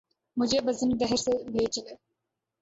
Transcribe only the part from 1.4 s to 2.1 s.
لے چلے